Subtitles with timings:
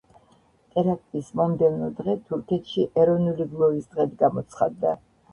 [0.75, 4.95] ტერაქტის მომდევნო დღე, თურქეთში ეროვნული გლოვის დღედ გამოცხადდა.